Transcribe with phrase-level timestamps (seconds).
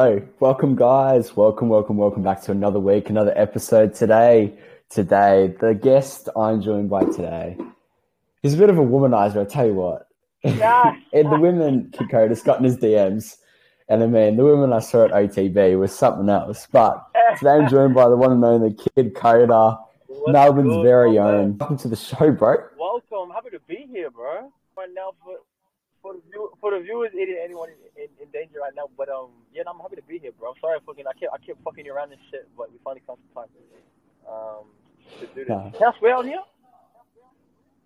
[0.00, 1.36] Hello, welcome guys.
[1.36, 4.56] Welcome, welcome, welcome back to another week, another episode today.
[4.90, 7.56] Today, the guest I'm joined by today
[8.44, 10.06] is a bit of a womanizer, I tell you what.
[10.44, 10.94] Yeah.
[11.12, 13.38] and the women Kiid Koda's got in his DMs.
[13.88, 16.68] And I mean, the women I saw at OTB was something else.
[16.70, 17.04] But
[17.36, 21.58] today I'm joined by the one and only Kiid Koda, What's Melbourne's good, very own.
[21.58, 22.54] Welcome to the show, bro.
[22.78, 23.34] Welcome.
[23.34, 24.52] Happy to be here, bro.
[24.76, 25.38] Right now, for
[26.02, 28.88] for the view, for the viewers, anyone in, in, danger right now.
[28.96, 30.50] But um, yeah, I'm happy to be here, bro.
[30.50, 33.02] I'm Sorry, fucking, I kept I kept fucking you around and shit, but we finally
[33.06, 33.50] found some time.
[34.28, 34.64] Um,
[35.20, 35.48] to do this.
[35.48, 35.70] Nah.
[35.70, 36.44] Can I swear on here?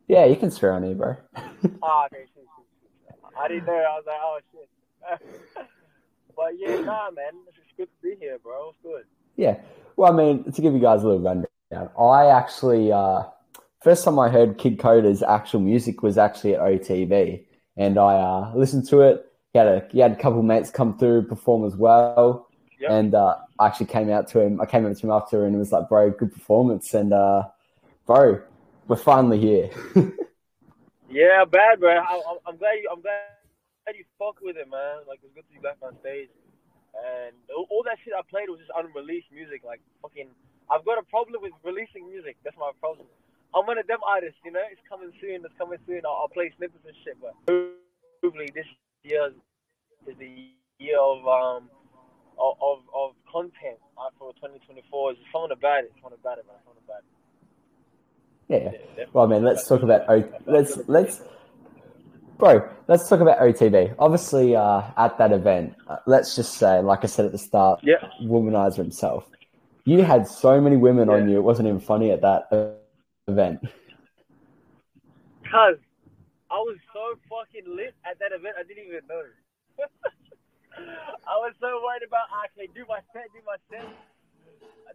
[0.09, 1.17] Yeah, you can swear on here, bro.
[1.83, 3.17] Ah, okay, shit, shit, shit.
[3.39, 3.73] I didn't know.
[3.73, 4.69] I was like, oh shit.
[6.37, 8.71] but yeah, nah, man, it's good to be here, bro.
[8.71, 9.05] It's good.
[9.37, 9.61] Yeah.
[9.97, 11.47] Well, I mean, to give you guys a little rundown,
[11.99, 13.25] I actually, uh,
[13.83, 17.45] first time I heard Kiid Koda's actual music was actually at OTB,
[17.77, 19.32] and I uh, listened to it.
[19.53, 22.49] He had a he had a couple of mates come through perform as well,
[22.81, 22.91] Yep.
[22.91, 24.61] and uh, I actually came out to him.
[24.61, 27.45] I came up to him after, and it was like, "Bro, good performance," and uh,
[28.07, 28.41] "Bro,
[28.89, 29.71] we're finally here."
[31.13, 31.93] Yeah, bad, bro.
[31.93, 32.89] I, I'm, I'm glad you.
[32.91, 35.05] I'm glad you fuck with it, man.
[35.07, 36.33] Like it's good to be back on stage.
[36.97, 39.61] And all, all that shit I played was just unreleased music.
[39.61, 40.33] Like fucking,
[40.73, 42.41] I've got a problem with releasing music.
[42.45, 43.05] That's my problem.
[43.53, 44.65] I'm one of them artists, you know.
[44.73, 45.45] It's coming soon.
[45.45, 46.01] It's coming soon.
[46.09, 47.21] I'll, I'll play snippets and shit.
[47.21, 48.65] But hopefully this
[49.05, 49.33] year
[50.07, 50.27] is the
[50.79, 51.69] year of um
[52.39, 55.13] of of, of content uh, for 2024.
[55.13, 55.93] Is something about it.
[56.03, 56.57] Something about it, man.
[56.65, 57.05] Something about it.
[58.49, 58.73] yeah.
[58.99, 59.05] Yeah.
[59.13, 61.21] Well, man, let's talk about o- let's let's
[62.39, 62.69] bro.
[62.89, 63.95] Let's talk about OTB.
[63.99, 67.81] Obviously, uh, at that event, uh, let's just say, like I said at the start,
[67.83, 67.97] Yeah.
[68.23, 69.29] womanizer himself.
[69.85, 72.49] You had so many women on you; it wasn't even funny at that
[73.29, 73.61] event.
[75.51, 75.77] Cause
[76.53, 79.25] I was so fucking lit at that event, I didn't even know.
[81.33, 83.89] I was so worried about okay, do my set, do my set.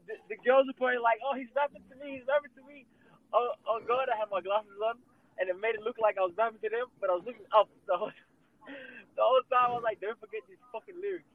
[0.06, 2.86] The, the girls were probably like, "Oh, he's rapping to me, he's rapping to me."
[3.34, 5.02] Oh, oh God, I had my glasses on,
[5.42, 7.50] and it made it look like I was rapping to them, but I was looking
[7.50, 8.14] up the whole,
[9.18, 9.74] the whole time.
[9.74, 11.30] I was like, "Don't forget these fucking lyrics.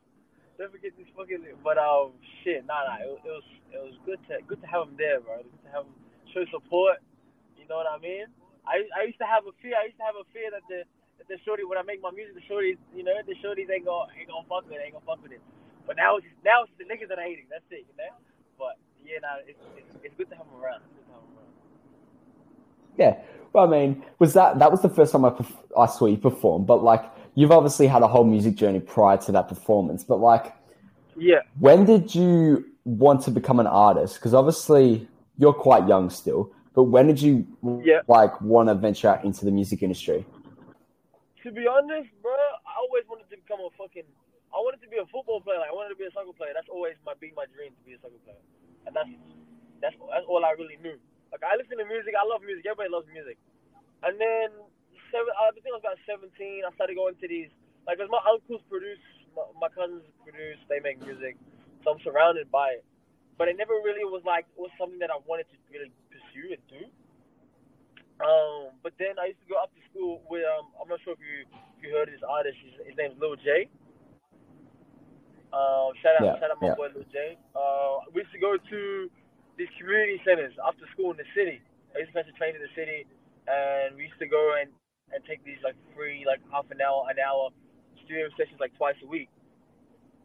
[0.54, 2.14] Don't forget these fucking lyrics." But um,
[2.46, 5.18] shit, nah, nah, it, it was it was good to good to have them there,
[5.18, 5.42] bro.
[5.42, 5.98] Good to have them
[6.30, 7.02] show support.
[7.58, 8.30] You know what I mean?
[8.66, 9.74] I I used to have a fear.
[9.78, 10.84] I used to have a fear that the
[11.18, 13.86] that the shorty when I make my music, the shorties, you know, the shorties ain't
[13.86, 15.42] gonna ain't gonna fuck with it, ain't gonna fuck with it.
[15.86, 17.46] But now it's now it's the niggas that are hating.
[17.50, 18.12] That's it, you know.
[18.58, 20.82] But yeah, nah, it's it's, it's good to have them around.
[20.86, 21.54] It's good to have them around.
[22.98, 23.18] Yeah.
[23.52, 26.16] Well, I mean, was that that was the first time I perf- I saw you
[26.16, 26.64] perform?
[26.64, 30.04] But like, you've obviously had a whole music journey prior to that performance.
[30.04, 30.54] But like,
[31.16, 31.40] Yeah.
[31.58, 34.16] when did you want to become an artist?
[34.16, 35.08] Because obviously
[35.38, 36.52] you're quite young still.
[36.74, 37.46] But when did you
[37.84, 38.00] Yeah.
[38.08, 40.24] like want to venture out into the music industry?
[41.42, 44.06] To be honest, bro, I always wanted to become a fucking.
[44.52, 45.58] I wanted to be a football player.
[45.58, 46.52] Like, I wanted to be a soccer player.
[46.54, 48.40] That's always my be my dream to be a soccer player.
[48.86, 49.10] And that's
[49.82, 50.96] that's that's all I really knew.
[51.32, 52.14] Like I listen to music.
[52.16, 52.64] I love music.
[52.68, 53.36] Everybody loves music.
[54.06, 54.48] And then
[55.10, 55.32] seven.
[55.34, 56.64] Uh, I think I was about seventeen.
[56.64, 57.50] I started going to these.
[57.88, 59.02] like because my uncles produce,
[59.36, 60.60] my, my cousins produce.
[60.70, 61.36] They make music,
[61.82, 62.84] so I'm surrounded by it.
[63.40, 65.90] But it never really was like it was something that I wanted to really
[66.32, 66.82] pursue and do.
[68.24, 71.12] Um, but then I used to go up to school with um, I'm not sure
[71.12, 71.44] if you
[71.76, 72.56] if you heard of this artist.
[72.64, 73.68] His, his name's Lil J.
[75.52, 76.78] Um, shout out, Yeah, shout out my yeah.
[76.78, 77.36] boy Lil J.
[77.52, 78.80] Uh, we used to go to
[79.58, 81.60] these community centers after school in the city.
[81.92, 83.04] I used to catch a train to the city,
[83.50, 84.70] and we used to go and
[85.12, 87.50] and take these like free like half an hour, an hour
[88.06, 89.28] studio sessions like twice a week.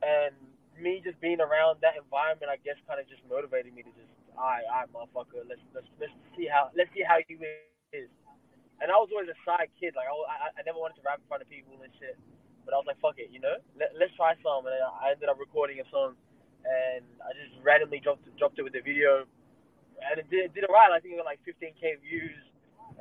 [0.06, 0.32] And
[0.78, 4.14] me just being around that environment, I guess, kind of just motivated me to just,
[4.38, 7.42] all right, all right, motherfucker, let's let's let's see how let's see how you
[7.94, 8.10] is.
[8.78, 11.18] And I was always a shy kid, like I, I, I never wanted to rap
[11.18, 12.14] in front of people and shit.
[12.62, 14.68] But I was like, fuck it, you know, Let, let's try some.
[14.68, 16.20] And I ended up recording a song,
[16.68, 19.26] and I just randomly dropped dropped it with the video,
[20.04, 20.94] and it did, it did alright.
[20.94, 22.38] I think it got like 15k views,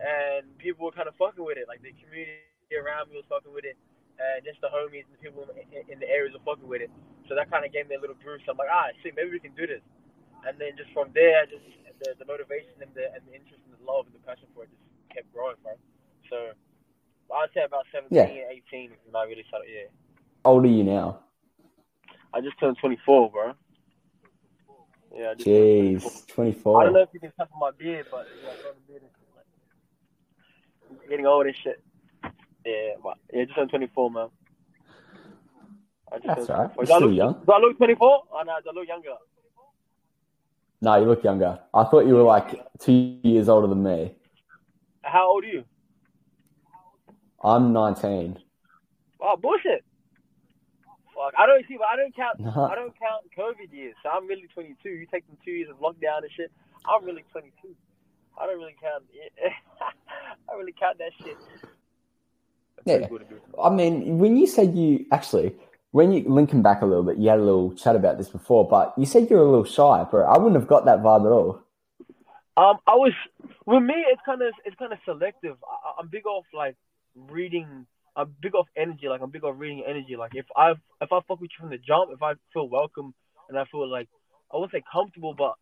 [0.00, 1.69] and people were kind of fucking with it.
[1.69, 3.76] Like the community around me was fucking with it,
[4.16, 6.90] and just the homies and the people in, the areas were fucking with it.
[7.28, 8.49] So that kind of gave me a little boost.
[8.49, 9.82] I'm like, ah, shit, maybe we can do this.
[10.46, 11.64] And then just from there, just
[12.00, 14.64] the, the motivation and the and the interest and the love and the passion for
[14.64, 15.75] it just kept growing, bro.
[16.31, 16.54] So
[17.34, 18.31] I'd say about 17, Yeah.
[18.70, 19.69] 18 when I really started.
[19.69, 19.90] Yeah,
[20.44, 21.20] How old are you now?
[22.34, 23.52] I just turned 24, bro.
[25.14, 26.10] Yeah, I 24.
[26.10, 26.81] Jeez, twenty four.
[26.81, 29.02] I don't know if you can tell from my beard, but yeah, I beard
[29.34, 29.46] like,
[30.90, 31.82] I'm getting old and shit.
[32.64, 34.28] Yeah, but yeah, just turned 24, man.
[36.12, 36.75] I just That's turned right.
[36.75, 36.84] 24.
[36.84, 37.34] You're Do I still look, young.
[37.46, 38.22] Do I look 24?
[38.31, 39.16] Oh, no, I look younger?
[40.82, 41.58] No, you look younger.
[41.73, 44.14] I thought you were like two years older than me.
[45.02, 45.64] How old are you?
[47.43, 48.38] I'm nineteen.
[49.20, 49.84] Oh, bullshit.
[51.14, 51.32] fuck.
[51.38, 52.37] I don't see, but I don't count.
[52.40, 53.94] I don't count COVID years.
[54.02, 54.88] So I'm really 22.
[54.90, 56.52] You take them two years of lockdown and shit.
[56.87, 57.75] I'm really 22.
[58.38, 59.05] I don't really count.
[60.50, 61.37] I really count that shit.
[62.84, 63.08] That's Yeah.
[63.08, 63.40] pretty good to do.
[63.62, 65.56] I mean, when you said you actually,
[65.96, 68.69] when you linking back a little bit, you had a little chat about this before,
[68.69, 70.26] but you said you're a little shy, bro.
[70.26, 71.62] I wouldn't have got that vibe at all.
[72.58, 73.14] Um, I was
[73.64, 73.94] with me.
[74.12, 75.56] It's kind of it's kind of selective.
[75.64, 76.76] I, I'm big off like
[77.14, 77.87] reading.
[78.14, 79.08] I'm big off energy.
[79.08, 80.16] Like I'm big off reading energy.
[80.16, 83.14] Like if I if I fuck with you from the jump, if I feel welcome
[83.49, 84.08] and I feel like
[84.52, 85.54] I won't say comfortable, but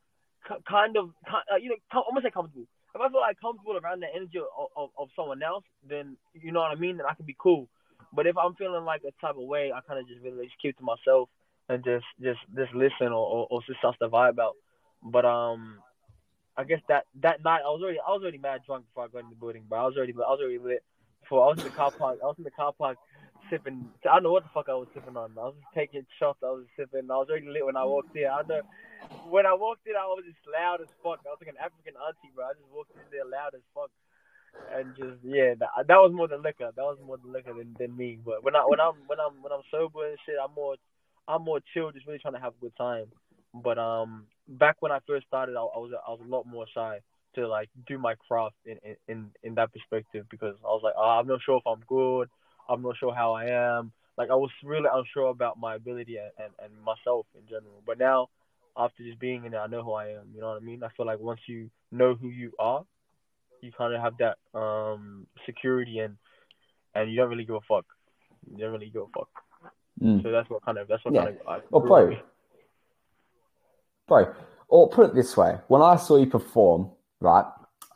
[0.68, 2.66] kind of uh, you know I'm gonna say comfortable.
[2.92, 6.50] If I feel like comfortable around the energy of, of, of someone else, then you
[6.50, 6.96] know what I mean.
[6.96, 7.68] Then I can be cool.
[8.14, 10.60] But if I'm feeling like a type of way, I kind of just really just
[10.60, 11.28] keep to myself
[11.68, 14.56] and just just just listen or or, or just suss the vibe out.
[15.02, 15.78] But um,
[16.56, 19.08] I guess that that night I was already I was already mad drunk before I
[19.08, 19.78] got in the building, bro.
[19.80, 20.82] I was already I was already lit.
[21.22, 22.98] Before I was in the car park, I was in the car park
[23.48, 23.88] sipping.
[24.04, 25.32] I don't know what the fuck I was sipping on.
[25.40, 26.44] I was just taking shots.
[26.44, 27.08] I was sipping.
[27.08, 28.28] I was already lit when I walked in.
[28.28, 28.60] I know
[29.28, 31.24] when I walked in, I was just loud as fuck.
[31.24, 32.44] I was like an African auntie, bro.
[32.44, 33.90] I just walked in there loud as fuck,
[34.74, 36.70] and just yeah, that, that was more than liquor.
[36.74, 38.18] That was more than liquor than, than me.
[38.24, 40.76] But when I when I'm when I'm when I'm sober and shit, I'm more
[41.28, 43.06] I'm more chill, just really trying to have a good time.
[43.54, 46.66] But um, back when I first started, I, I was I was a lot more
[46.74, 47.00] shy
[47.36, 48.78] to like do my craft in
[49.08, 52.28] in in that perspective because I was like, oh, I'm not sure if I'm good.
[52.68, 53.92] I'm not sure how I am.
[54.16, 57.82] Like I was really unsure about my ability and, and, and myself in general.
[57.84, 58.28] But now,
[58.76, 60.30] after just being in it, I know who I am.
[60.34, 60.82] You know what I mean?
[60.82, 62.84] I feel like once you know who you are,
[63.64, 66.16] you kind of have that um security and
[66.94, 67.86] and you don't really give a fuck.
[68.50, 69.28] You don't really give a fuck.
[70.00, 70.22] Mm.
[70.22, 71.24] So that's what kind of that's what Yeah.
[71.24, 72.16] kind of Well, bro,
[74.06, 74.34] bro,
[74.68, 76.90] or put it this way: when I saw you perform,
[77.20, 77.46] right,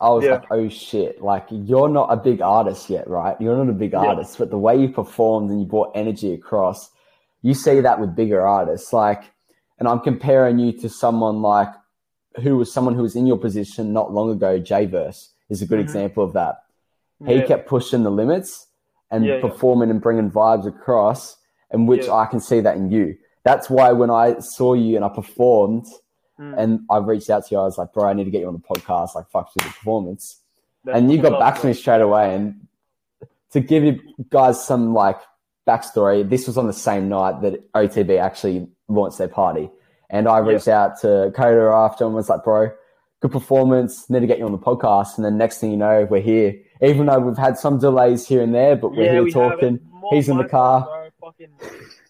[0.01, 0.31] I was Yeah.
[0.31, 3.39] like, "Oh shit!" Like you're not a big artist yet, right?
[3.39, 3.99] You're not a big Yeah.
[3.99, 6.91] artist, but the way you performed and you brought energy across,
[7.41, 8.91] you see that with bigger artists.
[8.91, 9.31] Like,
[9.77, 11.69] and I'm comparing you to someone like
[12.43, 14.59] who was someone who was in your position not long ago.
[14.59, 15.83] Jverse is a good Mhm.
[15.83, 16.63] example of that.
[17.25, 17.45] He Yeah.
[17.45, 18.67] kept pushing the limits
[19.11, 21.37] and Yeah, performing and bringing vibes across,
[21.71, 22.07] and which.
[22.07, 23.17] I can see that in you.
[23.43, 25.85] That's why when I saw you and I performed
[26.39, 26.53] Mm.
[26.57, 28.47] and I reached out to you, I was like, bro, I need to get you
[28.47, 29.15] on the podcast.
[29.15, 30.41] Like, fuck with the performance.
[30.85, 32.33] That's and you got love, back to me straight away.
[32.35, 32.67] And
[33.51, 33.99] to give you
[34.29, 35.17] guys some like
[35.67, 39.69] backstory, this was on the same night that OTB actually launched their party.
[40.09, 42.71] And I reached out to Koda after and was like, bro,
[43.19, 44.09] good performance.
[44.09, 45.17] Need to get you on the podcast.
[45.17, 46.61] And then next thing you know, we're here.
[46.81, 49.79] Even though we've had some delays here and there, but we're yeah, here we talking.
[50.11, 50.85] He's in the car.
[50.85, 51.09] Bro.
[51.21, 51.49] Fucking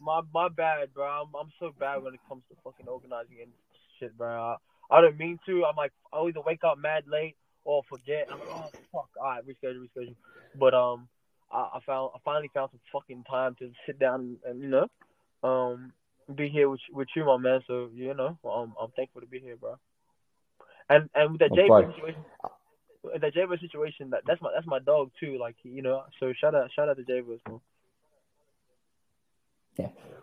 [0.02, 1.06] my my bad, bro.
[1.06, 3.52] I'm I'm so bad when it comes to fucking organizing and
[4.00, 4.30] shit, bro.
[4.30, 4.56] I,
[4.96, 5.66] I don't mean to.
[5.66, 7.36] I'm like I either wake up mad late
[7.66, 8.28] or forget.
[8.32, 10.16] I'm like, oh fuck, all right, reschedule, reschedule.
[10.56, 11.08] But um,
[11.52, 14.88] I, I found I finally found some fucking time to sit down and you know,
[15.48, 15.92] um,
[16.36, 17.62] be here with with you, my man.
[17.68, 19.78] So you know, um, I'm thankful to be here, bro.
[20.90, 22.24] And and with the Oh, J situation,
[23.04, 25.38] with that J situation, that that's my that's my dog too.
[25.40, 27.62] Like you know, so shout out shout out to J man.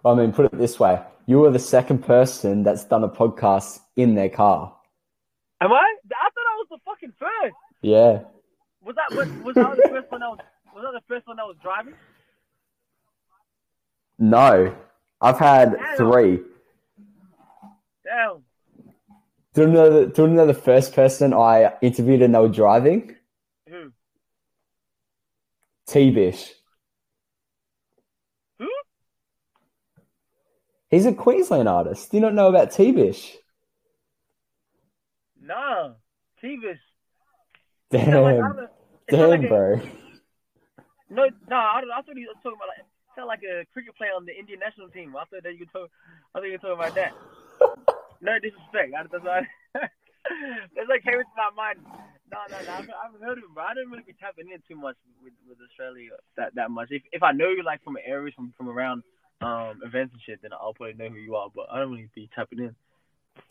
[0.05, 3.81] I mean, put it this way you were the second person that's done a podcast
[3.97, 4.75] in their car.
[5.61, 5.77] Am I?
[5.77, 7.57] I thought I was the fucking first.
[7.83, 8.21] Yeah.
[8.85, 10.39] Was that was, was that the first one that was
[10.75, 11.95] was that the first one that was driving?
[14.19, 14.75] No.
[15.21, 15.97] I've had Damn.
[15.97, 16.41] three.
[18.05, 18.43] Damn.
[19.57, 22.49] Do you know the, do you know the first person I interviewed and they were
[22.51, 23.17] driving?
[23.67, 23.91] Who?
[25.87, 26.53] T Bish.
[28.59, 28.69] Who?
[30.91, 32.11] He's a Queensland artist.
[32.11, 33.35] Do you not know about T Bish?
[35.41, 35.95] Nah.
[36.43, 36.77] Tevis.
[37.93, 38.39] Is that like, I Damn.
[38.39, 38.69] don't know,
[39.09, 39.81] is that like Damn, a- bro.
[41.09, 42.85] No, no, I, I thought he was talking about like
[43.15, 45.17] sound like a cricket player on the Indian national team.
[45.17, 45.89] I thought that you could talk.
[46.35, 47.15] I thought you were talking about that.
[48.21, 48.93] no disrespect.
[48.97, 49.47] I, that's why.
[49.75, 51.79] that's like came into my mind.
[52.33, 52.73] No, no, no.
[52.73, 54.77] I haven't, I haven't heard of him, but I don't really be tapping in too
[54.77, 56.89] much with with Australia that that much.
[56.91, 59.03] If if I know you like from areas from from around
[59.41, 61.49] um events and shit, then I'll probably know who you are.
[61.55, 62.75] But I don't really be tapping in.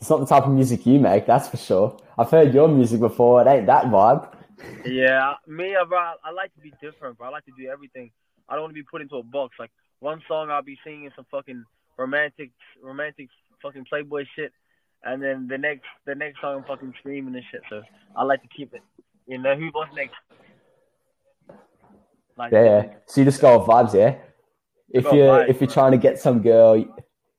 [0.00, 1.96] It's not the type of music you make, that's for sure.
[2.18, 3.40] I've heard your music before.
[3.40, 4.32] It ain't that vibe.
[4.86, 5.98] Yeah, me, uh, bro.
[6.24, 7.26] I like to be different, bro.
[7.26, 8.10] I like to do everything.
[8.48, 9.56] I don't want to be put into a box.
[9.58, 9.70] Like
[10.00, 11.62] one song, I'll be singing is some fucking
[11.98, 13.28] romantic, romantic
[13.62, 14.52] fucking Playboy shit,
[15.04, 17.62] and then the next, the next song, I'm fucking screaming and shit.
[17.70, 17.82] So
[18.16, 18.82] I like to keep it.
[19.26, 20.14] You know, who was next?
[22.36, 22.84] Like, Yeah, yeah.
[23.06, 24.16] So you just go off vibes, yeah?
[24.90, 26.84] If you're vibes, if you're trying to get some girl,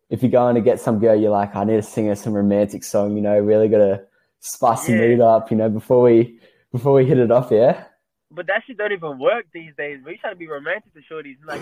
[0.09, 2.33] if you're going to get some girl, you're like, I need to sing her some
[2.33, 3.15] romantic song.
[3.15, 4.03] You know, really got to
[4.39, 4.99] spice the Yeah.
[4.99, 5.51] mood up.
[5.51, 6.39] You know, before we
[6.71, 7.85] before we hit it off, yeah.
[8.31, 9.99] but that shit don't even work these days.
[10.05, 11.61] We you trying to be romantic to shorties, like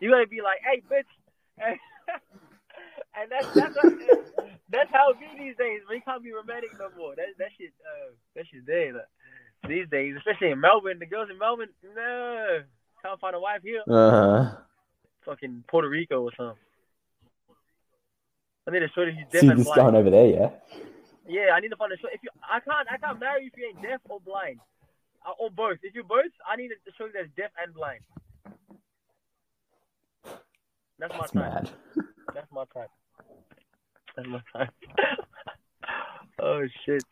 [0.00, 1.76] you gotta be like, hey, bitch,
[3.18, 3.76] and that's that's
[4.70, 5.80] that's how it be these days.
[5.88, 7.14] We can't be romantic no more.
[7.14, 8.94] That that shit, uh, that shit's dead.
[8.94, 9.08] Like,
[9.68, 12.62] these days, especially in Melbourne, the girls in Melbourne, no,
[13.02, 13.82] can't find a wife here.
[13.88, 14.56] Uh-huh.
[15.24, 16.56] Fucking Puerto Rico or something.
[18.66, 19.80] I need a shorty who's so deaf just blind.
[19.80, 20.50] going over there, yeah?
[21.28, 22.16] Yeah, I need to find a shorty.
[22.16, 24.58] If you, I can't, I can't marry you if you ain't deaf or blind,
[25.26, 25.78] uh, or both.
[25.82, 28.00] If you're both, I need a shorty that's deaf and blind.
[30.98, 31.34] That's my type.
[31.34, 31.70] mad.
[32.34, 32.90] That's my type.
[34.16, 34.70] That's my type.
[36.40, 37.02] oh shit.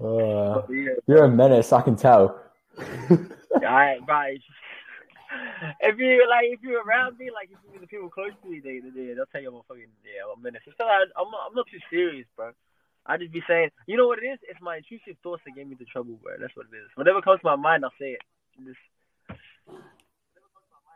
[0.00, 0.62] Uh,
[1.06, 2.40] you're a menace, I can tell.
[3.54, 4.40] Alright, right.
[5.80, 8.60] If you like, if you're around me, like if you're the people close to me,
[8.60, 10.62] they, they they'll tell you I'm a fucking yeah, I'm a menace.
[10.66, 12.52] It's I, I'm not, I'm not too serious, bro.
[13.06, 14.38] I just be saying, you know what it is?
[14.48, 16.34] It's my intrusive thoughts that get me into trouble, bro.
[16.40, 16.88] That's what it is.
[16.94, 18.22] Whatever comes to my mind, I'll say it.
[18.64, 19.38] Just,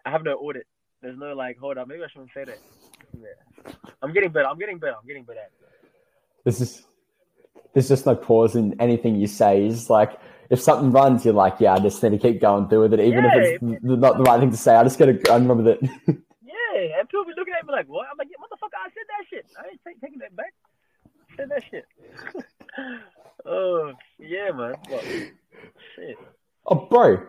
[0.06, 0.66] I have no audit.
[1.02, 2.58] There's no like, hold up, maybe I shouldn't say that.
[3.20, 3.72] Yeah.
[4.02, 4.46] I'm getting better.
[4.46, 4.94] I'm getting better.
[5.00, 5.40] I'm getting better.
[5.40, 5.90] at it.
[6.44, 6.86] There's just,
[7.72, 9.64] there's just no pause in anything you say.
[9.64, 10.18] It's like,
[10.50, 13.00] if something runs, you're like, yeah, I just need to keep going through with it,
[13.00, 14.74] even Yeah, if it's not the right thing to say.
[14.74, 15.82] I just gotta I remember that.
[15.82, 18.06] Yeah, and people be looking at me like, what?
[18.10, 19.46] I'm like, yeah, motherfucker, I said that shit.
[19.58, 20.54] I ain't take, taking that back.
[21.32, 21.86] I said that shit.
[23.46, 24.74] oh, yeah, man.
[24.88, 25.00] Well,
[25.96, 26.16] shit.
[26.66, 27.26] oh, bro.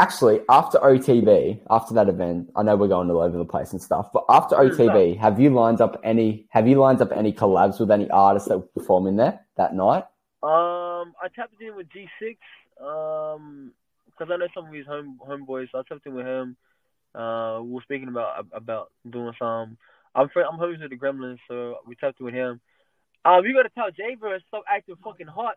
[0.00, 3.82] Actually, after OTB, after that event, I know we're going all over the place and
[3.82, 6.46] stuff, but after Mm, OTB, have you lined up any?
[6.48, 9.74] Have you lined up any collabs with any artists that will perform in there that
[9.74, 10.04] night?
[10.42, 12.38] Um, I tapped in with G6,
[12.80, 13.72] um,
[14.06, 15.68] because I know some of his home homeboys.
[15.70, 16.56] So I tapped in with him.
[17.14, 19.76] Uh, we were speaking about about doing some.
[20.14, 22.58] I'm fr- I'm homies with the Gremlins, so we tapped in with him.
[23.26, 25.56] Um, you gotta tell J-Verse stop acting fucking hot.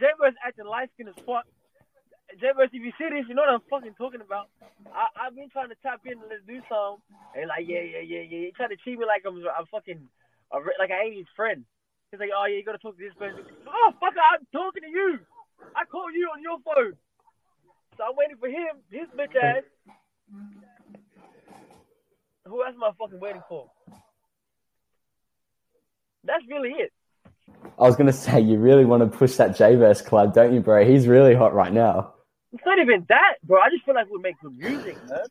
[0.00, 1.44] J-Verse acting light skinned as fuck.
[2.40, 4.48] J-Verse, if you see this, you know what I'm fucking talking about.
[4.88, 7.02] I I've been trying to tap in and let's do some,
[7.36, 10.00] and like yeah yeah yeah yeah, he trying to treat me like I'm I'm fucking
[10.52, 11.64] a like I ain't his friend.
[12.10, 13.44] He's like, oh yeah, you gotta talk to this person.
[13.66, 15.18] Oh fucker, I'm talking to you.
[15.76, 16.94] I call you on your phone.
[17.96, 19.64] So I'm waiting for him, his bitch ass.
[22.46, 23.70] Who else am I fucking waiting for?
[26.24, 26.92] That's really it.
[27.78, 30.84] I was gonna say you really want to push that J-Verse club, don't you, bro?
[30.84, 32.14] He's really hot right now.
[32.52, 33.60] It's not even that, bro.
[33.60, 35.24] I just feel like we'd make good music, man.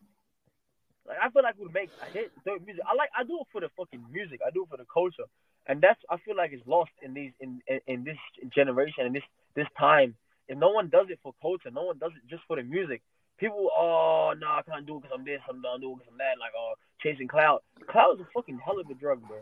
[1.08, 2.84] Like I feel like we'd make a hit, dope music.
[2.90, 4.40] I like I do it for the fucking music.
[4.46, 5.26] I do it for the culture,
[5.68, 8.18] and that's I feel like it's lost in these in in, in this
[8.54, 9.24] generation and this
[9.56, 10.16] this time.
[10.48, 13.02] If no one does it for culture, no one does it just for the music.
[13.38, 16.12] People, oh no, I can't do it because I'm this, I'm not doing it because
[16.12, 16.40] I'm that.
[16.40, 17.64] Like, oh, chasing clout.
[17.88, 19.38] Clout is a fucking hell of a drug, bro.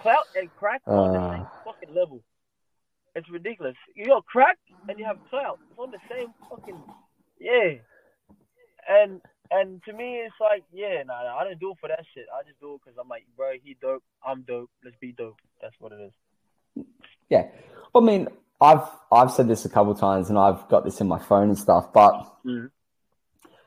[0.00, 1.36] Clout and crack are on the Uh.
[1.36, 2.22] same fucking level.
[3.14, 3.76] It's ridiculous.
[3.94, 4.58] You got crack
[4.88, 5.58] and you have clout.
[5.70, 6.80] It's on the same fucking
[7.42, 7.74] yeah.
[8.88, 9.20] And
[9.50, 12.26] and to me, it's like yeah, nah, nah I didn't do it for that shit.
[12.34, 14.70] I just do it because I'm like, bro, he dope, I'm dope.
[14.84, 15.40] Let's be dope.
[15.60, 16.84] That's what it is.
[17.28, 17.48] Yeah.
[17.94, 18.28] I mean,
[18.60, 21.58] I've I've said this a couple times, and I've got this in my phone and
[21.58, 21.92] stuff.
[21.92, 22.70] But Mhm.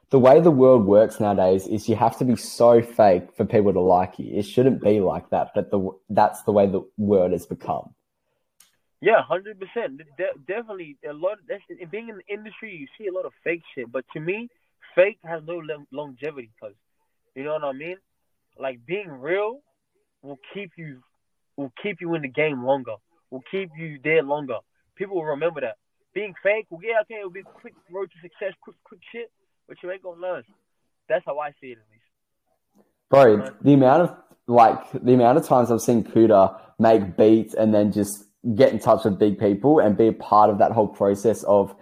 [0.10, 3.74] the way the world works nowadays is you have to be so fake for people
[3.74, 4.38] to like you.
[4.38, 7.94] It shouldn't be like that, but the that's the way the world has become.
[9.02, 10.02] Yeah, hundred percent.
[10.48, 11.34] Definitely a lot.
[11.34, 13.92] Of, that's, being in the industry, you see a lot of fake shit.
[13.92, 14.50] But to me,
[14.96, 16.52] fake has no lo- longevity.
[16.60, 16.74] Cause
[17.36, 17.98] you know what I mean.
[18.58, 19.60] Like being real
[20.24, 21.04] will keep you
[21.58, 22.96] will keep you in the game longer.
[23.32, 24.58] Will keep you there longer.
[24.96, 25.78] People will remember that.
[26.14, 29.30] Being fake, well, yeah, okay, it'll be quick road to success, quick, quick shit,
[29.68, 30.44] but you ain't gonna learn.
[31.10, 32.86] That's how I see it, at least.
[33.10, 37.74] Bro, the amount of like the amount of times I've seen Kuda make beats and
[37.74, 40.88] then just get in touch with big people and be a part of that whole
[40.88, 41.76] process of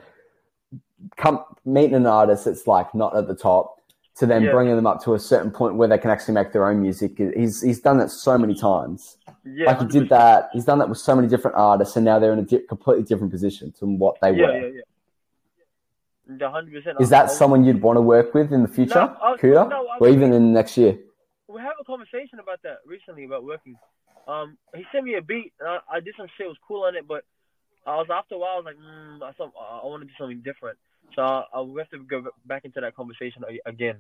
[1.18, 3.82] come meeting an artist that's like not at the top
[4.16, 4.52] to then Yeah.
[4.52, 7.18] bringing them up to a certain point where they can actually make their own music.
[7.18, 9.18] He's he's done that so many times.
[9.44, 10.10] Yeah, like he did 100%.
[10.10, 10.50] that.
[10.54, 13.04] He's done that with so many different artists, and now they're in a di- completely
[13.04, 14.60] different position to what they Yeah, were.
[14.60, 16.38] yeah, yeah.
[16.38, 17.02] The hundred percent.
[17.02, 20.08] Is that someone you'd want to work with in the future, No, Kuda, no, or
[20.08, 20.98] even in the next year?
[21.50, 23.76] we had a conversation about that recently about working.
[24.28, 25.54] Um, he sent me a beat.
[25.62, 26.46] I, I did some shit.
[26.46, 27.24] It was cool on it, but
[27.86, 28.54] I was after a while.
[28.54, 30.78] I was like, mm, I, I want to do something different.
[31.16, 33.98] So I, we have to go back into that conversation again.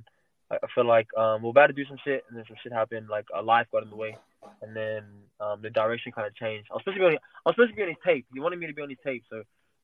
[0.51, 3.07] I, feel like um, we're about to do some shit, and then some shit happened.
[3.09, 4.15] Like a life got in the way,
[4.61, 5.03] and then
[5.39, 6.67] um, the direction kind of changed.
[6.69, 7.13] I was supposed to be on.
[7.13, 8.25] I was supposed to be on his tape.
[8.33, 9.37] He wanted me to be on his tape, so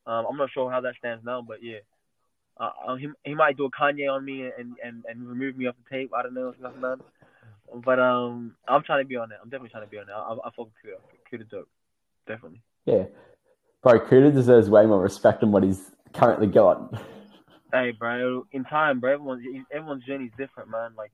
[0.05, 1.41] um, I'm not sure how that stands now.
[1.41, 1.79] But yeah.
[2.59, 5.67] Uh, uh, he, he might do a Kanye on me and, and, and remove me
[5.67, 6.11] off the tape.
[6.13, 6.53] I don't know.
[6.61, 7.01] Nothing done.
[7.73, 9.37] But um, I'm trying to be on it.
[9.41, 10.11] I'm definitely trying to be on it.
[10.11, 10.97] I, I, I fuck Kuda.
[11.31, 11.69] Kuda dope.
[12.27, 12.61] Definitely.
[12.85, 13.05] Yeah.
[13.83, 16.93] Bro, Kuda deserves way more respect than what he's currently got?
[17.71, 20.93] Hey, bro, in time, bro, everyone's everyone's journey is different, man.
[20.97, 21.11] Like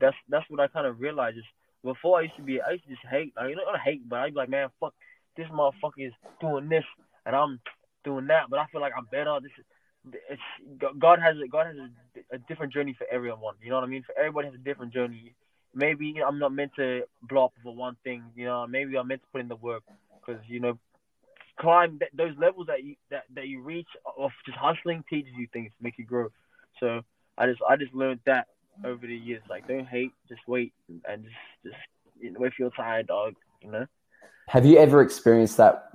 [0.00, 1.38] that's that's what I kind of realized.
[1.38, 1.44] Is
[1.82, 3.32] before I used to be, I used to just hate.
[3.36, 4.94] Like, you know, not hate, but I'd be like, man, fuck,
[5.36, 6.84] this motherfucker is doing this,
[7.26, 7.58] and I'm
[8.04, 8.48] doing that.
[8.48, 9.38] But I feel like I'm better.
[9.42, 9.64] This is
[10.30, 10.42] it's
[10.98, 13.54] God has God has a, a, different journey for everyone.
[13.62, 14.04] You know what I mean?
[14.04, 15.34] For everybody has a different journey.
[15.78, 18.24] Maybe I'm not meant to blow up for one thing.
[18.36, 19.82] You know, maybe I'm meant to put in the work
[20.20, 20.78] because you know,
[21.60, 25.46] climb th- those levels that you that, that you reach of just hustling teaches you
[25.52, 26.28] things, makes you grow.
[26.80, 27.02] So
[27.36, 28.48] I just I just learned that
[28.84, 29.42] over the years.
[29.48, 30.72] Like, don't hate, just wait
[31.08, 31.76] and just just
[32.20, 33.34] you know, if you're tired, dog.
[33.62, 33.86] You know.
[34.48, 35.90] Have you ever experienced that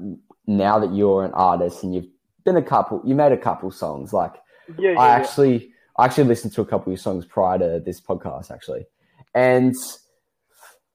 [0.48, 2.08] now that you're an artist and you've
[2.44, 4.14] been a couple, you made a couple songs.
[4.14, 4.36] Like
[4.78, 5.16] yeah, yeah, I yeah.
[5.16, 8.86] actually, I actually listened to a couple of your songs prior to this podcast, actually,
[9.36, 9.76] and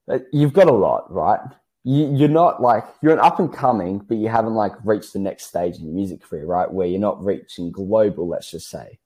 [0.09, 1.39] uh, you've got a lot, right?
[1.83, 5.19] You, you're not like you're an up and coming, but you haven't like reached the
[5.19, 6.71] next stage in your music career, right?
[6.71, 8.99] Where you're not reaching global, let's just say.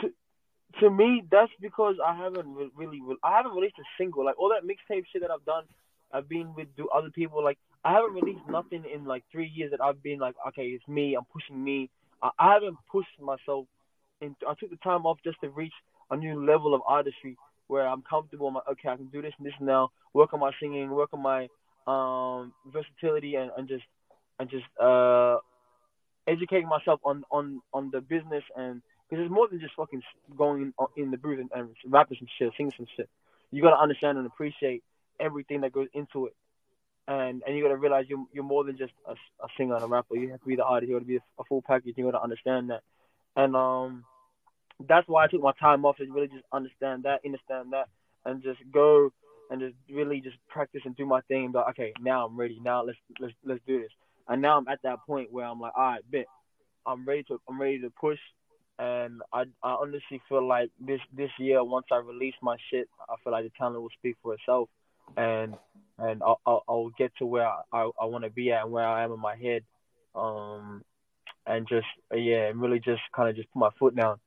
[0.00, 0.10] To,
[0.80, 4.24] to me, that's because I haven't really, I haven't released a single.
[4.24, 5.64] Like all that mixtape shit that I've done,
[6.12, 7.42] I've been with other people.
[7.42, 10.86] Like I haven't released nothing in like three years that I've been like, okay, it's
[10.88, 11.14] me.
[11.14, 11.90] I'm pushing me.
[12.22, 13.66] I, I haven't pushed myself.
[14.20, 15.72] And I took the time off just to reach
[16.10, 18.48] a new level of artistry where I'm comfortable.
[18.48, 19.90] I'm like, okay, I can do this and this now.
[20.12, 20.90] Work on my singing.
[20.90, 21.48] Work on my
[21.86, 23.84] um versatility and, and just
[24.38, 25.36] and just uh
[26.26, 30.02] educating myself on on on the business and because it's more than just fucking
[30.34, 33.08] going in, in the booth and, and rapping some shit, singing some shit.
[33.50, 34.82] You gotta understand and appreciate
[35.20, 36.34] everything that goes into it
[37.06, 39.84] and and you got to realize you're you're more than just a, a singer and
[39.84, 40.16] a rapper.
[40.16, 40.88] You have to be the artist.
[40.88, 41.94] You got to be a, a, full package.
[41.96, 42.82] You got to understand that,
[43.36, 44.04] and um,
[44.80, 47.88] that's why I took my time off to really just understand that, understand that,
[48.24, 49.10] and just go
[49.50, 51.52] and just really just practice and do my thing.
[51.52, 52.58] But okay, now I'm ready.
[52.62, 53.90] Now let's let's let's do this.
[54.28, 56.26] And now I'm at that point where I'm like, all right, bit,
[56.86, 58.18] I'm ready to I'm ready to push.
[58.78, 63.14] And I I honestly feel like this this year once I release my shit, I
[63.22, 64.68] feel like the talent will speak for itself.
[65.16, 65.54] And
[65.98, 68.86] and I'll, I'll, I'll get to where I, I want to be at and where
[68.86, 69.62] I am in my head,
[70.16, 70.82] um,
[71.46, 74.18] and just yeah, and really just kind of just put my foot down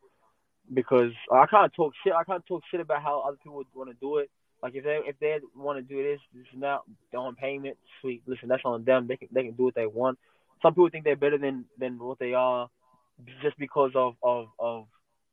[0.74, 2.14] because I can't talk shit.
[2.14, 4.30] I can't talk shit about how other people want to do it.
[4.62, 7.78] Like if they if they want to do this, this is not they're on payment.
[8.02, 9.08] Sweet, listen, that's on them.
[9.08, 10.18] They can they can do what they want.
[10.62, 12.70] Some people think they're better than than what they are,
[13.42, 14.88] just because of of of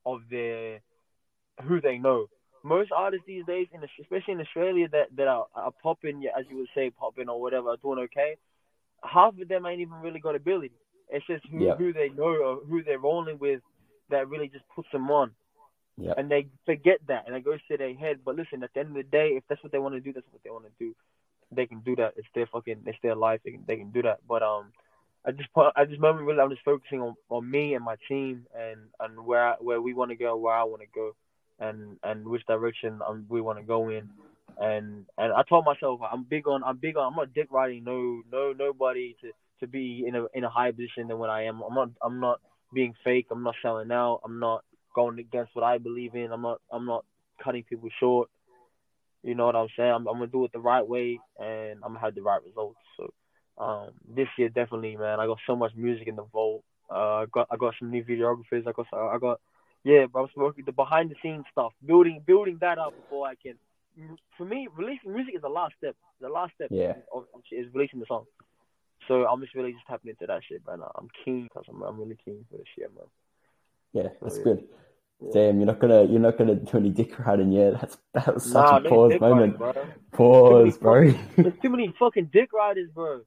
[0.05, 0.81] of their
[1.67, 2.29] who they know
[2.65, 6.57] most artists these days, in especially in Australia, that that are, are popping, as you
[6.57, 8.37] would say, popping or whatever, are doing okay.
[9.05, 10.73] Half of them ain't even really got ability.
[11.11, 11.77] It's just who, yeah.
[11.77, 13.61] who they know or who they're rolling with
[14.11, 15.33] that really just puts them on.
[15.97, 16.15] Yeah.
[16.17, 18.21] And they forget that and it goes to their head.
[18.25, 20.13] But listen, at the end of the day, if that's what they want to do,
[20.13, 20.95] that's what they want to do.
[21.53, 22.15] They can do that.
[22.17, 23.41] It's their fucking, it's their life.
[23.45, 24.19] They can, they can do that.
[24.27, 24.73] But um,
[25.25, 28.47] I just at this moment, really, I'm just focusing on, on me and my team
[28.59, 31.15] and and where where we want to go, where I want to go
[31.59, 34.11] and and which direction um, we want to go in.
[34.61, 37.85] And and I told myself I'm big on I'm big on I'm not dick riding
[37.85, 41.45] no no nobody to to be in a in a higher position than what I
[41.45, 41.63] am.
[41.63, 42.41] I'm not I'm not
[42.75, 43.27] being fake.
[43.31, 44.21] I'm not selling out.
[44.25, 46.33] I'm not going against what I believe in.
[46.33, 47.05] I'm not I'm not
[47.43, 48.29] cutting people short.
[49.23, 49.91] You know what I'm saying?
[49.91, 52.79] I'm, I'm gonna do it the right way, and I'm gonna have the right results.
[52.97, 53.13] So
[53.57, 56.63] um, this year definitely, man, I got so much music in the vault.
[56.91, 58.67] Uh, I got I got some new videographers.
[58.67, 59.41] I got I got
[59.85, 63.27] yeah, but I was working the behind the scenes stuff, building building that up before
[63.27, 63.55] I can.
[64.37, 65.95] For me, releasing music is the last step.
[66.21, 66.95] The last step yeah.
[67.15, 68.25] of, is releasing the song.
[69.09, 70.91] So I'm just really just tapping into that shit right now.
[70.97, 73.05] I'm keen because I'm I'm really keen for this shit, man.
[73.93, 74.45] Yeah, that's so, yeah.
[74.45, 74.65] good.
[75.21, 75.31] Yeah.
[75.33, 77.73] Damn, you're not gonna you're not gonna do any dick riding yet.
[77.81, 79.59] That's that was such nah, a pause moment.
[79.59, 81.11] Riding, pause, bro.
[81.37, 83.23] There's too many fucking dick riders, bro.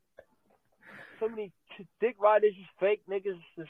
[1.19, 1.51] So many
[1.99, 3.69] dick riders, just fake niggas, just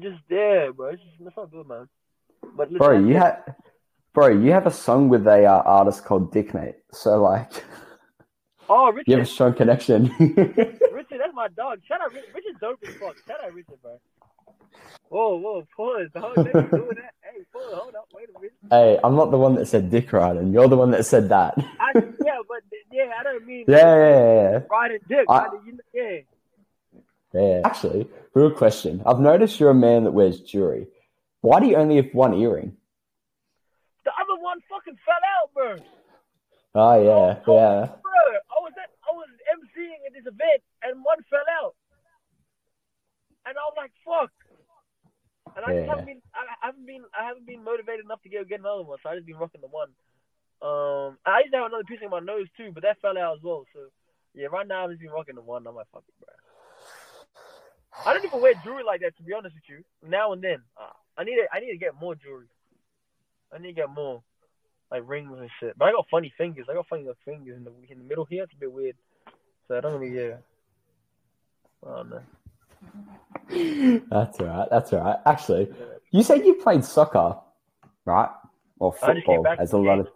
[0.00, 0.88] just there, bro.
[0.88, 1.88] It's just, that's not good, man.
[2.56, 3.54] But listen, bro, you have,
[4.14, 6.76] bro, you have a song with a uh, artist called Dick Mate.
[6.92, 7.52] So like,
[8.68, 10.78] oh, Richard, you have a strong connection.
[11.42, 11.80] Richard, that's my dog.
[11.86, 13.16] Shout out, Richard's dope as fuck.
[13.26, 13.98] Shout out, Richard, bro.
[15.08, 16.34] Whoa, whoa, pause, dog.
[16.34, 17.14] doing that.
[17.22, 18.54] Hey, pause, hold up, wait a minute.
[18.70, 20.52] Hey, I'm not the one that said dick riding.
[20.52, 21.54] You're the one that said that.
[21.80, 23.64] I, yeah, but yeah, I don't mean.
[23.68, 24.58] Yeah, yeah, yeah.
[24.70, 25.26] Riding dick.
[25.28, 26.18] I, riding, yeah.
[27.34, 27.60] Yeah.
[27.64, 29.02] Actually, real question.
[29.06, 30.86] I've noticed you're a man that wears jewelry.
[31.40, 32.76] Why do you only have one earring?
[34.04, 35.76] The other one fucking fell out, bro.
[36.74, 37.86] Oh yeah, oh, yeah.
[37.86, 41.74] Bro, I was at, I was emceeing at this event and one fell out,
[43.46, 44.32] and I was like, "Fuck!"
[45.56, 45.86] And I Yeah.
[45.86, 48.98] haven't been, I haven't been, I haven't been motivated enough to go get another one,
[49.02, 49.92] so I just been rocking the one.
[50.62, 53.36] Um, I used to have another piercing in my nose too, but that fell out
[53.36, 53.66] as well.
[53.74, 53.90] So
[54.34, 55.66] yeah, right now I've just been rocking the one.
[55.66, 56.32] I'm like, fuck it, bro.
[58.06, 59.84] I don't even wear jewelry like that to be honest with you.
[60.08, 62.46] Now and then, uh, I need to, I need to get more jewelry.
[63.52, 64.22] I need to get more
[64.90, 65.76] like rings and shit.
[65.76, 66.66] But I got funny fingers.
[66.70, 68.44] I got funny little fingers in the in the middle here.
[68.44, 68.96] It's a bit weird.
[69.68, 70.36] So I don't really yeah.
[71.84, 72.22] Oh, I don't.
[74.10, 74.68] That's all right.
[74.70, 75.16] That's all right.
[75.26, 75.68] Actually,
[76.10, 77.36] you said you played soccer,
[78.04, 78.28] right?
[78.78, 80.08] Or I just came football, as a lot of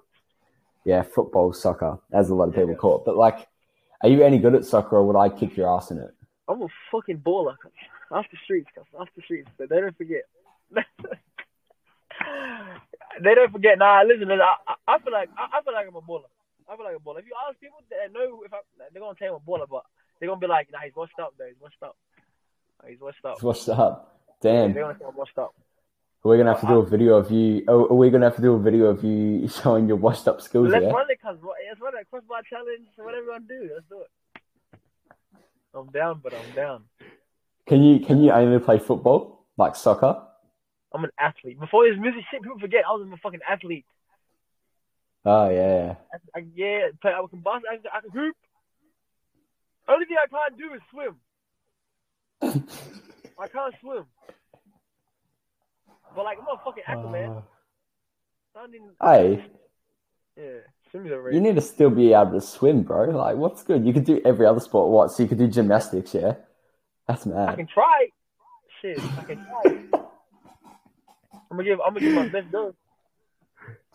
[0.84, 2.76] yeah, football, soccer, as a lot of people Yeah.
[2.76, 3.04] call it.
[3.04, 3.48] But like,
[4.02, 6.14] are you any good at soccer, or would I kick your ass in it?
[6.48, 7.56] I'm a fucking baller.
[8.10, 8.70] Off the streets.
[8.96, 9.50] Off the streets.
[9.58, 10.22] But they don't forget.
[13.20, 13.78] they don't forget.
[13.78, 14.30] Nah, listen.
[14.30, 14.54] I,
[14.86, 16.30] I, feel like I, I feel like I'm a baller.
[16.68, 17.18] I feel like a baller.
[17.18, 18.58] If you ask people that know if I,
[18.92, 19.84] they're gonna tell me I'm a baller, but
[20.18, 21.46] they're gonna be like, nah, he's washed up, though.
[21.46, 21.96] He's washed up.
[22.86, 23.42] He's washed up.
[23.42, 24.20] Washed up?
[24.40, 24.72] Damn.
[24.72, 25.54] They're gonna say washed up.
[26.22, 27.62] We're gonna have to do a video of you.
[27.68, 30.40] Oh, are we gonna have to do a video of you showing your washed up
[30.40, 30.68] skills?
[30.70, 30.90] Let's Yeah.
[30.90, 31.38] run it, cuz.
[31.68, 32.06] Let's run it.
[32.10, 32.88] Crossbar challenge.
[32.96, 34.10] Whatever I do, let's do it.
[35.74, 36.84] I'm down, but I'm down.
[37.66, 40.22] Can you can you only play football like soccer?
[40.92, 41.60] I'm an athlete.
[41.60, 43.84] Before this music shit, people forget I was a fucking athlete.
[45.24, 45.96] Oh yeah.
[46.12, 48.36] I, I, yeah, play, I can box, I, I can hoop.
[49.88, 51.16] Only thing I can't do is swim.
[53.38, 54.04] I can't swim.
[56.14, 57.30] But like I'm a fucking actor, man.
[58.56, 58.66] Uh,
[59.00, 59.44] I hey,
[60.36, 63.10] yeah, you need to still be able to swim, bro.
[63.10, 63.86] Like, what's good?
[63.86, 64.88] You could do every other sport.
[64.90, 65.12] What?
[65.12, 66.36] So you could do gymnastics, yeah?
[67.06, 67.50] That's mad.
[67.50, 68.08] I can try.
[68.80, 69.62] Shit, I can try.
[71.50, 72.74] I'm gonna give, I'm gonna give my best go.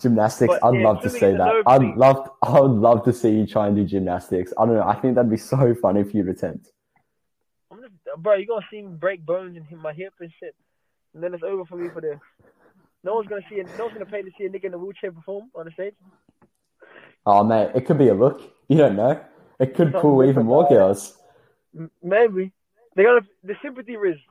[0.01, 0.53] Gymnastics.
[0.59, 1.63] But, I'd yeah, love to see that.
[1.67, 2.29] I'd love.
[2.41, 4.51] I would love to see you try and do gymnastics.
[4.57, 4.83] I don't know.
[4.83, 6.69] I think that'd be so fun if you'd attempt.
[7.71, 10.55] I'm just, bro, you're gonna see me break bones and hit my hip and shit,
[11.13, 12.19] and then it's over for me for this.
[13.03, 14.77] No one's gonna see, a, no one's gonna pay to see a nigga in a
[14.77, 15.93] wheelchair perform on the stage.
[17.25, 18.41] Oh mate, it could be a look.
[18.67, 19.19] You don't know.
[19.59, 21.17] It could pull even more girls.
[22.01, 22.51] Maybe
[22.95, 24.21] they gonna the sympathy risk.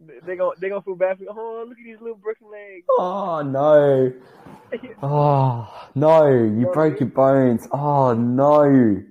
[0.00, 1.30] They gonna they gonna feel bad for you.
[1.30, 2.86] Oh, look at these little broken legs.
[2.98, 4.12] Oh no.
[5.02, 6.72] Oh no, you Sorry.
[6.72, 7.66] broke your bones.
[7.72, 9.02] Oh no.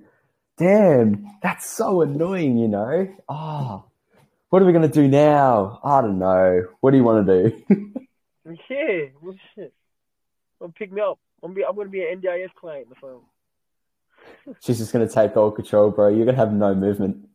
[0.56, 3.08] Damn, that's so annoying, you know.
[3.28, 3.84] Oh,
[4.50, 5.80] what are we gonna do now?
[5.84, 6.66] I don't know.
[6.80, 7.62] What do you want to do?
[8.70, 9.72] yeah, well, shit.
[10.60, 11.18] Gonna pick me up.
[11.42, 13.22] I'm be I'm gonna be an NDIS client in the phone.
[14.60, 16.08] She's just gonna take all control, bro.
[16.08, 17.29] You're gonna have no movement.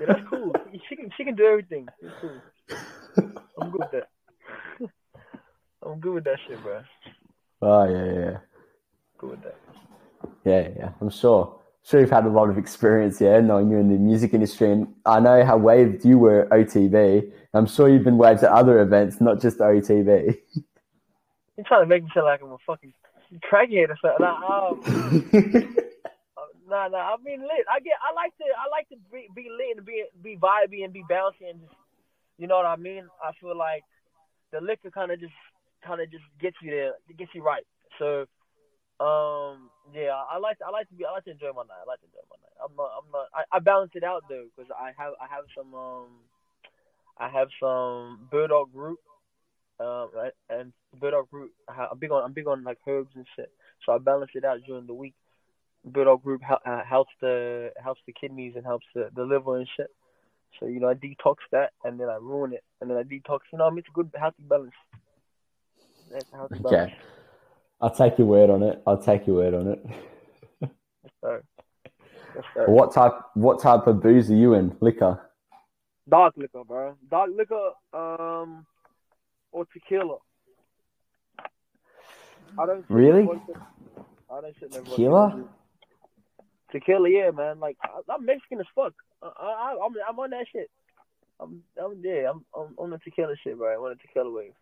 [0.00, 0.52] Yeah, that's cool.
[0.88, 1.88] she can she can do everything.
[2.00, 2.40] It's cool.
[3.60, 4.08] I'm good with that.
[5.84, 6.82] I'm good with that shit, bro.
[7.60, 8.36] Oh yeah, yeah,
[9.18, 9.56] Good with that.
[10.44, 10.90] yeah, yeah.
[11.00, 11.58] I'm sure.
[11.84, 14.86] Sure, you've had a lot of experience, yeah, knowing you're in the music industry, and
[15.04, 17.32] I know how waved you were at OTB.
[17.54, 20.38] I'm sure you've been waved at other events, not just OTB.
[21.56, 22.94] You're trying to make me sound like I'm a fucking
[23.50, 24.20] crackhead or something.
[24.20, 25.76] Nah, um,
[26.72, 27.12] nah, nah.
[27.12, 27.68] I mean, lit.
[27.68, 28.00] I get.
[28.00, 28.44] I like to.
[28.48, 31.76] I like to be, be lit and be be vibey and be bouncy and just.
[32.38, 33.06] You know what I mean?
[33.22, 33.84] I feel like
[34.52, 35.36] the liquor kind of just
[35.84, 36.94] kind of just gets you there.
[37.08, 37.62] It gets you right.
[37.98, 38.26] So,
[39.04, 41.82] um, yeah, I like to, I like to be I like to enjoy my night.
[41.84, 42.56] I like to enjoy my night.
[42.62, 45.44] I'm not I'm not I, I balance it out though because I have I have
[45.56, 46.08] some um
[47.18, 48.98] I have some Burdock root
[49.80, 50.08] um
[50.48, 51.52] and Burdock root.
[51.68, 53.50] I'm big on I'm big on like herbs and shit.
[53.84, 55.14] So I balance it out during the week.
[55.84, 59.68] Burdock root group uh, helps the helps the kidneys and helps the, the liver and
[59.76, 59.90] shit.
[60.60, 63.40] So you know I detox that and then I ruin it and then I detox.
[63.52, 64.72] You know I mean it's a good healthy balance.
[66.32, 66.66] Healthy balance.
[66.66, 66.96] Okay.
[67.80, 68.80] I'll take your word on it.
[68.86, 69.84] I'll take your word on it.
[71.20, 71.40] So,
[72.34, 72.66] yes, sir.
[72.66, 73.12] What type?
[73.34, 74.76] What type of booze are you in?
[74.80, 75.20] Liquor.
[76.08, 76.96] Dark liquor, bro.
[77.10, 78.66] Dark liquor, um,
[79.52, 80.16] or tequila.
[82.58, 83.28] I don't Really?
[84.30, 85.44] I don't shit Tequila?
[86.72, 87.60] Tequila, yeah, man.
[87.60, 88.94] Like I, I'm Mexican as fuck.
[89.22, 90.70] I, I, I'm I'm on that shit.
[91.38, 92.30] I'm I'm yeah.
[92.30, 93.74] I'm I'm on the tequila shit, bro.
[93.74, 94.52] I'm on the tequila wave.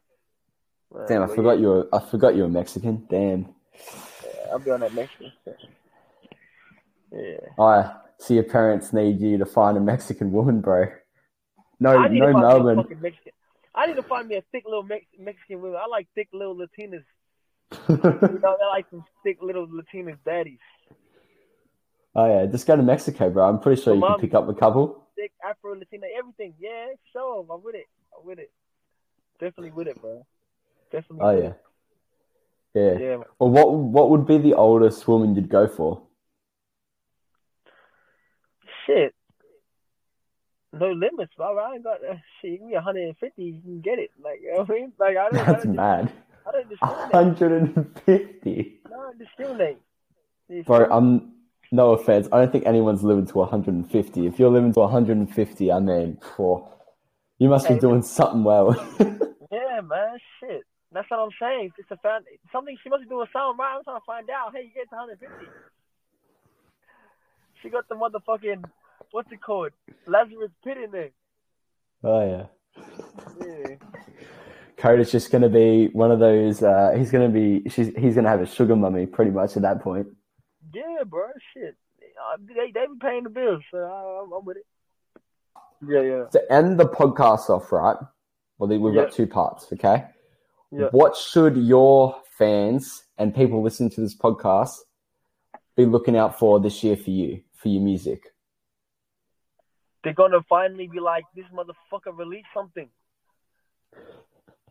[0.92, 1.88] Man, Damn, I but forgot yeah, you were.
[1.92, 3.06] I forgot you were Mexican.
[3.08, 3.54] Damn.
[4.24, 5.58] yeah, I'll be on that Mexican shit.
[7.12, 7.62] Yeah.
[7.62, 10.86] I see your parents need you to find a Mexican woman, bro.
[11.78, 13.12] No, I no to find me a Melbourne.
[13.74, 15.80] I need to find me a thick little Mex- Mexican woman.
[15.82, 17.04] I like thick little Latinas.
[17.88, 20.58] You know, I like some thick little Latinas daddies.
[22.14, 23.48] Oh yeah, just go to Mexico, bro.
[23.48, 24.12] I'm pretty sure you Mom.
[24.14, 25.06] can pick up a couple.
[25.16, 26.54] Thick Afro Latina, everything.
[26.60, 27.46] Yeah, sure.
[27.50, 27.86] I'm with it.
[28.18, 28.50] I'm with it.
[29.38, 30.26] Definitely with it, bro.
[30.92, 31.18] Definitely.
[31.20, 31.44] Oh with
[32.74, 33.00] yeah, it.
[33.00, 33.08] yeah.
[33.08, 33.16] Yeah.
[33.38, 36.02] Well, what what would be the oldest woman you'd go for?
[38.86, 39.14] Shit.
[40.72, 41.58] No limits, bro.
[41.58, 42.52] I ain't got uh, shit.
[42.52, 44.10] You can be 150, you can get it.
[44.22, 44.92] Like, you know what I mean?
[44.98, 46.12] Like, I don't, I That's don't, mad.
[46.46, 47.12] I don't discriminate.
[47.12, 49.78] 150, No, I discriminate.
[50.66, 50.88] Bro.
[50.90, 51.32] I'm
[51.70, 54.26] no offense, I don't think anyone's living to 150.
[54.26, 56.66] If you're living to 150, I mean, phew,
[57.38, 58.74] you must be doing something well.
[59.52, 60.62] Yeah, man, shit.
[60.92, 61.72] That's what I'm saying.
[61.76, 62.20] It's a fan.
[62.52, 63.74] Something she must be doing something right.
[63.76, 64.52] I'm trying to find out.
[64.54, 65.46] Hey, you get to 150.
[67.60, 68.62] She got the motherfucking
[69.10, 69.72] what's it called?
[70.06, 71.10] Lazarus Pit in there.
[72.04, 72.84] oh yeah.
[73.40, 73.76] Yeah.
[74.76, 76.62] Koda's just going to be one of those.
[76.62, 77.68] Uh, he's going to be.
[77.68, 77.88] She's.
[77.88, 80.06] He's going to have a sugar mummy pretty much at that point.
[81.00, 81.28] Yeah, bro.
[81.54, 81.76] Shit.
[82.02, 84.66] Uh, They they be paying the bills, so I, I'm- I'm with it.
[85.86, 86.24] Yeah, yeah.
[86.26, 87.96] To end the podcast off, right?
[88.58, 89.04] Well, we've Yeah.
[89.04, 89.72] got two parts.
[89.72, 90.06] Okay.
[90.70, 90.88] Yeah.
[90.90, 94.76] What should your fans and people listening to this podcast
[95.74, 98.34] be looking out for this year for you for your music?
[100.04, 102.90] They're gonna finally be like, this motherfucker released something.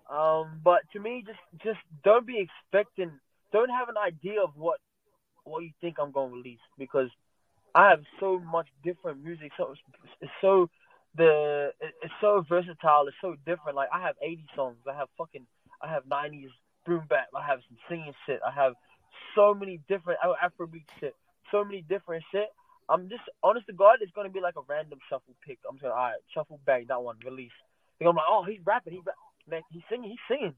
[0.09, 3.19] Um, but to me, just just don't be expecting.
[3.51, 4.79] Don't have an idea of what
[5.49, 7.09] what you think I'm gonna release because
[7.75, 9.51] I have so much different music.
[9.57, 9.73] So
[10.21, 10.69] it's so
[11.15, 13.07] the it's so versatile.
[13.07, 13.75] It's so different.
[13.75, 14.77] Like I have 80 songs.
[14.89, 15.45] I have fucking
[15.81, 16.49] I have 90s
[16.85, 17.27] boom bap.
[17.35, 18.39] I have some singing shit.
[18.45, 18.73] I have
[19.35, 21.15] so many different Afrobeat shit.
[21.51, 22.49] So many different shit.
[22.89, 25.59] I'm just honest to God, it's gonna be like a random shuffle pick.
[25.67, 27.53] I'm just gonna all right, shuffle bang that one release.
[27.99, 28.93] Then I'm like, oh, he's rapping.
[28.93, 29.03] He's
[29.47, 30.09] man, he's singing.
[30.09, 30.55] He's singing.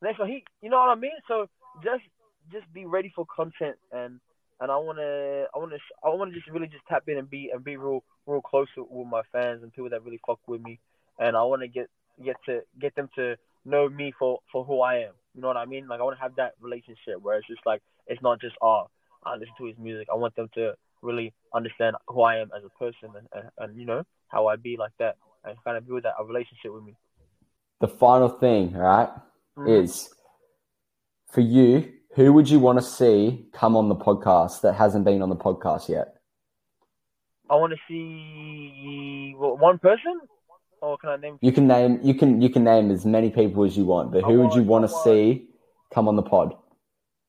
[0.00, 1.18] Next one, he, you know what I mean?
[1.26, 1.46] So
[1.82, 2.02] just
[2.52, 4.20] just be ready for content and
[4.62, 7.64] and I wanna I wanna I wanna just really just tap in and be and
[7.64, 10.78] be real real close with, with my fans and people that really fuck with me,
[11.18, 11.90] and I wanna get
[12.24, 15.14] get to get them to know me for for who I am.
[15.34, 15.88] You know what I mean?
[15.88, 18.86] Like I wanna have that relationship where it's just like it's not just oh
[19.24, 20.06] I listen to his music.
[20.12, 23.76] I want them to really understand who I am as a person and, and, and
[23.76, 26.84] you know how I be like that and kind of build that a relationship with
[26.84, 26.94] me.
[27.80, 29.10] The final thing, all right,
[29.58, 29.82] Mhm.
[29.82, 30.08] is
[31.26, 31.92] for you.
[32.14, 35.36] Who would you want to see come on the podcast that hasn't been on the
[35.36, 36.16] podcast yet?
[37.48, 40.20] I want to see what, one person,
[40.80, 41.38] or can I name?
[41.40, 42.00] You can name.
[42.02, 42.40] You can.
[42.40, 44.12] You can name as many people as you want.
[44.12, 45.48] But who would you want want- to see
[45.92, 46.54] come on the pod?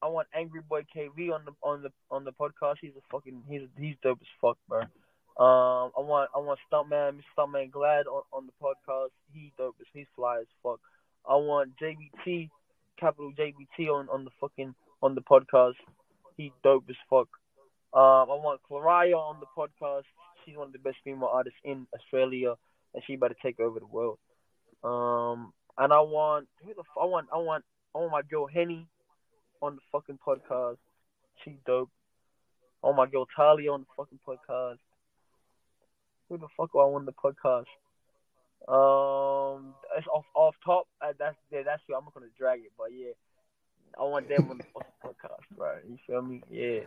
[0.01, 2.75] I want Angry Boy KV on the on the on the podcast.
[2.81, 4.81] He's a fucking he's he's dope as fuck, bro.
[4.81, 7.23] Um, I want I want Stuntman, Mr.
[7.37, 9.09] Stuntman Glad on, on the podcast.
[9.33, 10.79] He dope as he's fly as fuck.
[11.27, 12.49] I want JBT,
[12.99, 15.75] capital JBT on on the fucking on the podcast.
[16.37, 17.27] He dope as fuck.
[17.93, 20.03] Um, I want Claraya on the podcast.
[20.43, 22.55] She's one of the best female artists in Australia,
[22.93, 24.17] and she about to take over the world.
[24.83, 27.63] Um, and I want who the f- I want I want
[27.95, 28.87] I want my girl Henny
[29.61, 30.77] on the fucking podcast.
[31.43, 31.89] She dope.
[32.83, 34.79] Oh my girl Talia on the fucking podcast.
[36.29, 37.65] Who the fuck do I want the podcast?
[38.67, 40.87] Um, it's off off top.
[41.01, 41.95] Uh, that's yeah, that's you.
[41.95, 43.11] I'm not gonna drag it, but yeah,
[43.99, 44.63] I want them on the
[45.03, 45.75] podcast, bro.
[45.87, 46.41] You feel me?
[46.49, 46.79] Yeah.